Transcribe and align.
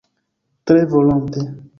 Tre 0.65 0.87
volonte. 0.87 1.39